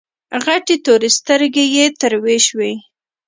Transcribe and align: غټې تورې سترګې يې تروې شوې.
غټې 0.45 0.75
تورې 0.85 1.09
سترګې 1.17 1.65
يې 1.75 1.85
تروې 1.99 2.37
شوې. 2.47 2.73